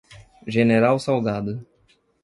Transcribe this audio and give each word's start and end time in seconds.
General 0.47 0.97
Salgado 0.97 1.61